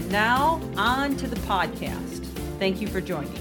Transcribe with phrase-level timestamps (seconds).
[0.00, 2.24] And now, on to the podcast.
[2.58, 3.34] Thank you for joining.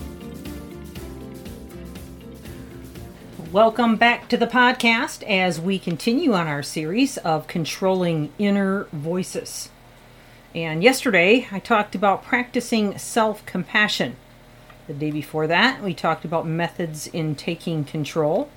[3.54, 9.70] Welcome back to the podcast as we continue on our series of controlling inner voices.
[10.54, 14.18] And yesterday I talked about practicing self compassion.
[14.88, 18.50] The day before that, we talked about methods in taking control.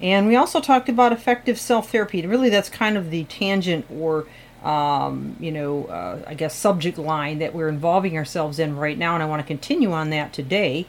[0.00, 2.24] And we also talked about effective self therapy.
[2.24, 4.26] Really, that's kind of the tangent or,
[4.64, 9.14] um, you know, uh, I guess subject line that we're involving ourselves in right now.
[9.14, 10.86] And I want to continue on that today.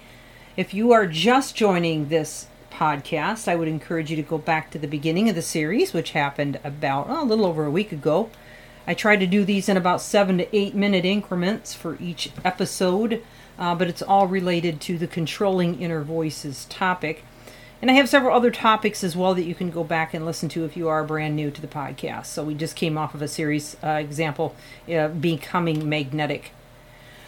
[0.56, 4.80] If you are just joining this podcast, I would encourage you to go back to
[4.80, 8.30] the beginning of the series, which happened about oh, a little over a week ago.
[8.88, 13.24] I try to do these in about seven to eight minute increments for each episode,
[13.58, 17.24] uh, but it's all related to the controlling inner voices topic.
[17.86, 20.50] And I have several other topics as well that you can go back and listen
[20.50, 22.26] to if you are brand new to the podcast.
[22.26, 24.56] So we just came off of a series uh, example,
[24.92, 26.50] uh, Becoming Magnetic.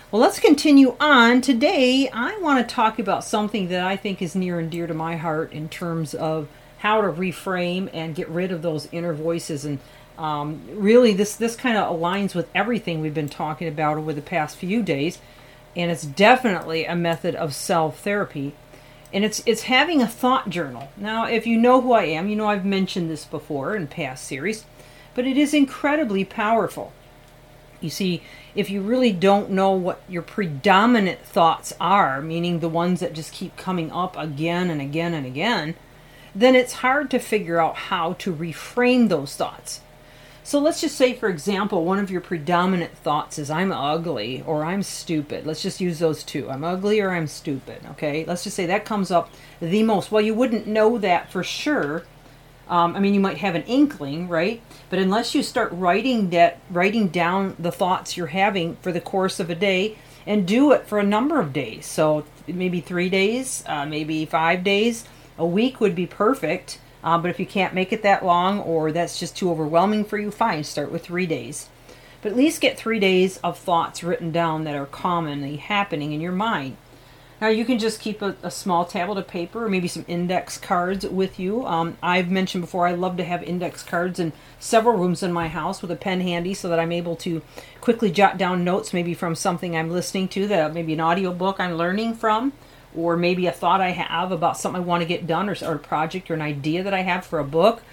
[0.10, 1.42] Well, let's continue on.
[1.42, 4.96] Today, I want to talk about something that I think is near and dear to
[4.96, 6.48] my heart in terms of
[6.80, 9.64] how to reframe and get rid of those inner voices.
[9.64, 9.78] And
[10.18, 14.24] um, really, this, this kind of aligns with everything we've been talking about over the
[14.24, 15.20] past few days.
[15.76, 18.56] And it's definitely a method of self therapy
[19.14, 20.90] and it's it's having a thought journal.
[20.98, 24.26] Now, if you know who I am, you know I've mentioned this before in past
[24.26, 24.66] series,
[25.16, 26.92] but it is incredibly powerful.
[27.80, 28.24] You see,
[28.56, 33.32] if you really don't know what your predominant thoughts are, meaning the ones that just
[33.32, 35.76] keep coming up again and again and again,
[36.34, 39.82] then it's hard to figure out how to reframe those thoughts.
[40.48, 44.64] So let's just say, for example, one of your predominant thoughts is I'm ugly or
[44.64, 45.46] I'm stupid.
[45.46, 46.50] Let's just use those two.
[46.50, 47.82] I'm ugly or I'm stupid.
[47.92, 48.24] Okay.
[48.24, 50.10] Let's just say that comes up the most.
[50.10, 52.06] Well, you wouldn't know that for sure.
[52.70, 54.62] Um, I mean, you might have an inkling, right?
[54.90, 59.42] But unless you start writing that, writing down the thoughts you're having for the course
[59.42, 61.86] of a day, and do it for a number of days.
[61.86, 65.04] So maybe three days, uh, maybe five days,
[65.38, 66.80] a week would be perfect.
[67.04, 70.18] Uh, but if you can't make it that long or that's just too overwhelming for
[70.18, 71.70] you, fine, start with three days.
[72.22, 76.22] But at least get three days of thoughts written down that are commonly happening in
[76.22, 76.78] your mind.
[77.40, 80.58] Now, you can just keep a, a small tablet of paper or maybe some index
[80.58, 81.64] cards with you.
[81.68, 85.48] Um, I've mentioned before I love to have index cards in several rooms in my
[85.48, 87.44] house with a pen handy so that I'm able to
[87.80, 91.60] quickly jot down notes, maybe from something I'm listening to, that maybe an audio book
[91.60, 92.54] I'm learning from
[92.98, 95.76] or maybe a thought I have about something I want to get done or, or
[95.76, 97.84] a project or an idea that I have for a book.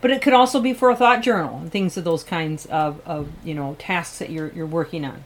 [0.00, 3.00] But it could also be for a thought journal and things of those kinds of,
[3.06, 5.24] of you know tasks that you're, you're working on.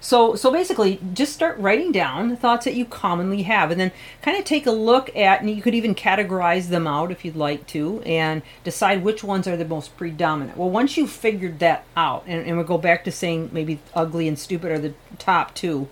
[0.00, 3.90] So, so basically, just start writing down the thoughts that you commonly have, and then
[4.22, 7.34] kind of take a look at, and you could even categorize them out if you'd
[7.34, 10.56] like to, and decide which ones are the most predominant.
[10.56, 14.28] Well, once you've figured that out, and, and we'll go back to saying maybe ugly
[14.28, 15.88] and stupid are the top two,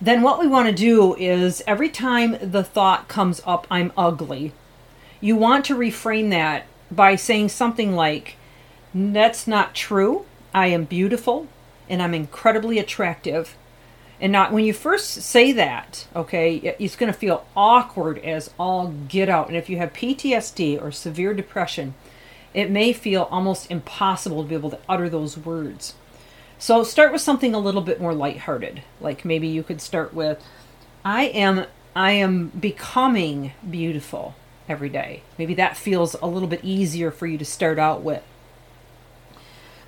[0.00, 4.52] then what we want to do is every time the thought comes up, I'm ugly,
[5.20, 8.36] you want to reframe that by saying something like,
[8.94, 10.26] That's not true.
[10.54, 11.48] I am beautiful
[11.88, 13.56] and I'm incredibly attractive.
[14.20, 18.88] And not when you first say that, okay, it's going to feel awkward as all
[19.08, 19.48] get out.
[19.48, 21.94] And if you have PTSD or severe depression,
[22.54, 25.94] it may feel almost impossible to be able to utter those words.
[26.58, 28.82] So start with something a little bit more lighthearted.
[29.00, 30.42] Like maybe you could start with
[31.04, 34.34] I am I am becoming beautiful
[34.68, 35.22] every day.
[35.38, 38.22] Maybe that feels a little bit easier for you to start out with.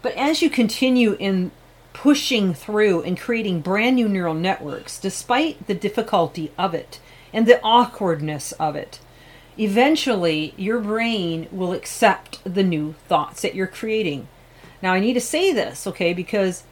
[0.00, 1.50] But as you continue in
[1.92, 7.00] pushing through and creating brand new neural networks, despite the difficulty of it
[7.32, 9.00] and the awkwardness of it,
[9.58, 14.28] eventually your brain will accept the new thoughts that you're creating.
[14.82, 16.64] Now, I need to say this, okay, because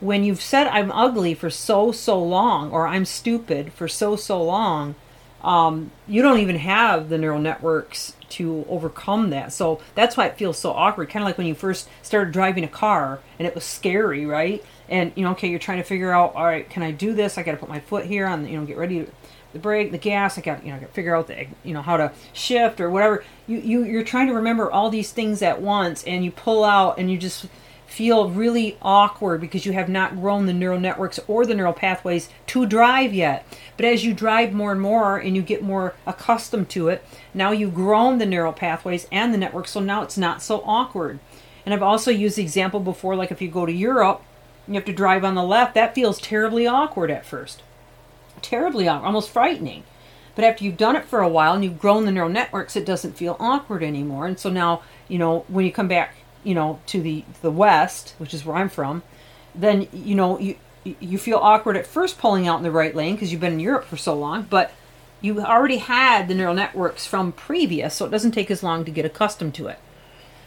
[0.00, 4.42] when you've said I'm ugly for so, so long, or I'm stupid for so, so
[4.42, 4.96] long,
[5.42, 9.52] um, you don't even have the neural networks to overcome that.
[9.52, 11.08] So that's why it feels so awkward.
[11.10, 14.64] Kind of like when you first started driving a car and it was scary, right?
[14.92, 17.38] And you know, okay, you're trying to figure out, all right, can I do this?
[17.38, 19.12] I got to put my foot here on, you know, get ready to
[19.54, 20.36] the brake, the gas.
[20.36, 22.90] I got you know, got to figure out the you know how to shift or
[22.90, 23.24] whatever.
[23.46, 26.98] You you you're trying to remember all these things at once, and you pull out
[26.98, 27.46] and you just
[27.86, 32.28] feel really awkward because you have not grown the neural networks or the neural pathways
[32.46, 33.46] to drive yet.
[33.76, 37.02] But as you drive more and more and you get more accustomed to it,
[37.32, 41.18] now you've grown the neural pathways and the network, so now it's not so awkward.
[41.64, 44.22] And I've also used the example before like if you go to Europe,
[44.68, 47.62] you have to drive on the left, that feels terribly awkward at first.
[48.40, 49.84] Terribly awkward, almost frightening.
[50.34, 52.86] But after you've done it for a while and you've grown the neural networks, it
[52.86, 54.26] doesn't feel awkward anymore.
[54.26, 58.14] And so now, you know, when you come back you know, to the the west,
[58.18, 59.02] which is where I'm from,
[59.54, 63.14] then you know you you feel awkward at first pulling out in the right lane
[63.14, 64.72] because you've been in Europe for so long, but
[65.20, 68.90] you already had the neural networks from previous, so it doesn't take as long to
[68.90, 69.78] get accustomed to it.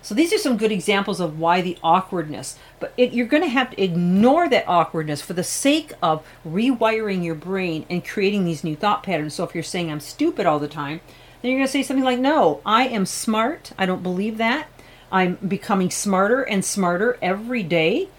[0.06, 3.50] So these are some good examples of why the awkwardness, but it, you're going to
[3.50, 8.64] have to ignore that awkwardness for the sake of rewiring your brain and creating these
[8.64, 9.34] new thought patterns.
[9.34, 11.02] So if you're saying I'm stupid all the time,
[11.42, 13.72] then you're going to say something like, "No, I am smart.
[13.80, 14.68] I don't believe that.
[15.12, 18.10] I'm becoming smarter and smarter every day.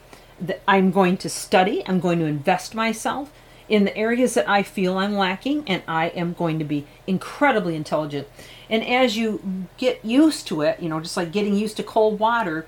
[0.66, 3.30] I'm going to study, I'm going to invest myself
[3.68, 7.74] in the areas that I feel I'm lacking, and I am going to be incredibly
[7.74, 8.28] intelligent.
[8.70, 12.18] And as you get used to it, you know, just like getting used to cold
[12.18, 12.66] water,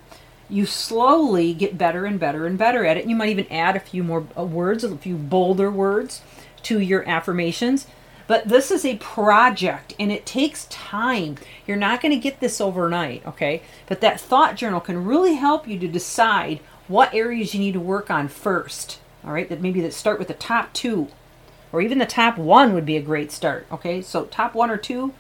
[0.49, 3.07] you slowly get better and better and better at it.
[3.07, 6.23] You might even add a few more uh, words, a few bolder words
[6.63, 7.87] to your affirmations
[8.29, 11.37] but this is a project and it takes time.
[11.67, 13.63] You're not going to get this overnight, okay?
[13.87, 17.81] But that thought journal can really help you to decide what areas you need to
[17.81, 19.01] work on first.
[19.29, 21.09] All right, that maybe that start with the top two,
[21.71, 23.67] or even the top one would be a great start.
[23.71, 25.13] Okay, so top one or two,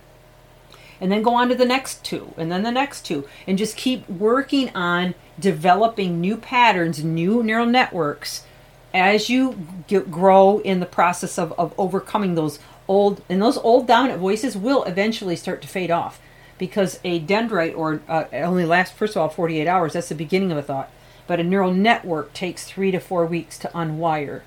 [0.98, 3.76] and then go on to the next two, and then the next two, and just
[3.76, 8.46] keep working on developing new patterns, new neural networks
[8.94, 12.58] as you get, grow in the process of, of overcoming those
[12.88, 16.18] old and those old dominant voices will eventually start to fade off
[16.56, 20.50] because a dendrite or uh, only lasts first of all 48 hours that's the beginning
[20.50, 20.90] of a thought
[21.28, 24.42] but a neural network takes three to four weeks to unwire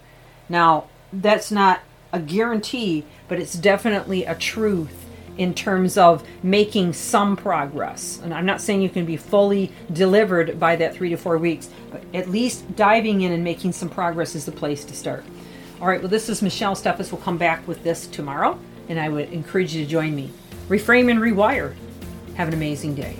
[0.50, 1.80] now that's not
[2.12, 5.06] a guarantee but it's definitely a truth
[5.38, 10.60] in terms of making some progress and i'm not saying you can be fully delivered
[10.60, 14.36] by that three to four weeks but at least diving in and making some progress
[14.36, 15.24] is the place to start
[15.81, 17.12] all right, well, this is Michelle Steffes.
[17.12, 20.31] We'll come back with this tomorrow, and I would encourage you to join me.
[20.69, 21.74] Reframe and rewire.
[22.36, 23.18] Have an amazing day.